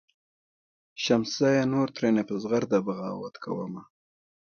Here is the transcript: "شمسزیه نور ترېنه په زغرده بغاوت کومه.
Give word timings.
"شمسزیه 1.03 1.63
نور 1.73 1.87
ترېنه 1.95 2.23
په 2.29 2.33
زغرده 2.41 2.79
بغاوت 2.85 3.35
کومه. 3.43 3.83